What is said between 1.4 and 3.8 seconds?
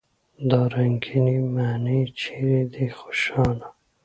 معنی چېرې دي خوشحاله!